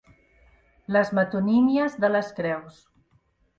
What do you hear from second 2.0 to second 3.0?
de les creus.